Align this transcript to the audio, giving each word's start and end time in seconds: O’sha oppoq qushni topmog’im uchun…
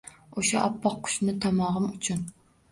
O’sha 0.43 0.63
oppoq 0.69 0.97
qushni 1.09 1.37
topmog’im 1.45 1.89
uchun… 1.93 2.27